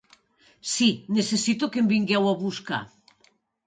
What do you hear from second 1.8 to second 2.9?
em vingueu a buscar.